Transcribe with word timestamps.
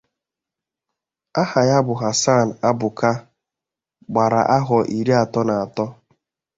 aha 1.41 1.61
ya 1.69 1.77
bụ 1.85 1.93
Hassan 2.01 2.47
Abuka 2.69 3.09
gbara 4.11 4.41
ahọ 4.57 4.77
iri 4.97 5.13
atọ 5.23 5.41
na 5.47 5.55
atọ 5.63 5.85